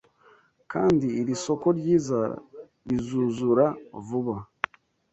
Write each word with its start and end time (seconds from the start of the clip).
Kandi 0.71 1.07
iri 1.21 1.33
soko 1.43 1.67
ryiza 1.79 2.19
rizuzura 2.87 3.65
vuba 4.05 4.35